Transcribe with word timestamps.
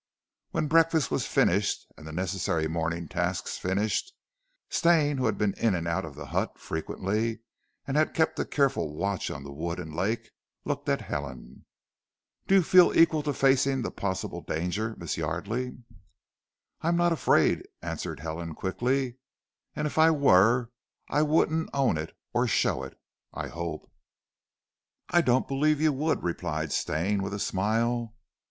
When 0.49 0.65
breakfast 0.67 1.11
was 1.11 1.27
finished 1.27 1.85
and 1.95 2.07
the 2.07 2.11
necessary 2.11 2.67
morning 2.67 3.07
tasks 3.07 3.59
finished, 3.59 4.13
Stane, 4.67 5.17
who 5.19 5.27
had 5.27 5.37
been 5.37 5.53
in 5.53 5.75
and 5.75 5.87
out 5.87 6.05
of 6.05 6.15
the 6.15 6.25
hut 6.33 6.57
frequently 6.57 7.41
and 7.85 7.95
had 7.95 8.15
kept 8.15 8.39
a 8.39 8.45
careful 8.45 8.95
watch 8.95 9.29
on 9.29 9.43
the 9.43 9.51
wood 9.51 9.79
and 9.79 9.93
lake, 9.95 10.31
looked 10.65 10.89
at 10.89 11.01
Helen. 11.01 11.65
"Do 12.47 12.55
you 12.55 12.63
feel 12.63 12.91
equal 12.97 13.21
to 13.21 13.31
facing 13.31 13.83
the 13.83 13.91
possible 13.91 14.41
danger, 14.41 14.95
Miss 14.97 15.17
Yardely?" 15.17 15.83
"I 16.81 16.87
am 16.87 16.97
not 16.97 17.13
afraid," 17.13 17.67
answered 17.83 18.21
Helen 18.21 18.55
quickly, 18.55 19.17
"and 19.75 19.85
if 19.85 19.99
I 19.99 20.09
were 20.09 20.71
I 21.09 21.21
wouldn't 21.21 21.69
own 21.75 21.99
it 21.99 22.17
or 22.33 22.47
show 22.47 22.81
it, 22.81 22.99
I 23.35 23.49
hope." 23.49 23.87
"I 25.09 25.21
don't 25.21 25.47
believe 25.47 25.79
you 25.79 25.93
would," 25.93 26.23
replied 26.23 26.71
Stane 26.71 27.21
with 27.21 27.35
a 27.35 27.39
smile. 27.39 28.15